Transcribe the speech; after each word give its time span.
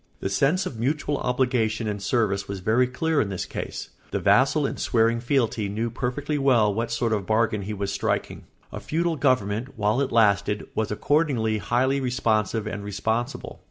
The 0.19 0.29
sense 0.31 0.65
of 0.65 0.79
mutual 0.79 1.17
obligation 1.17 1.87
and 1.87 2.01
service 2.01 2.47
was 2.47 2.59
very 2.59 2.87
clear 2.87 3.21
in 3.21 3.29
this 3.29 3.45
case; 3.45 3.89
the 4.09 4.19
vassal 4.19 4.65
in 4.65 4.77
swearing 4.77 5.19
fealty 5.19 5.69
knew 5.69 5.91
perfectly 5.91 6.39
well 6.39 6.73
what 6.73 6.89
sort 6.89 7.13
of 7.13 7.19
a 7.19 7.23
bargain 7.23 7.61
he 7.61 7.73
was 7.75 7.93
striking. 7.93 8.45
A 8.71 8.79
feudal 8.79 9.15
government, 9.15 9.77
while 9.77 10.01
it 10.01 10.11
lasted, 10.11 10.65
was 10.73 10.89
accordingly 10.89 11.59
highly 11.59 12.01
responsive 12.01 12.65
and 12.65 12.83
responsible. 12.83 13.59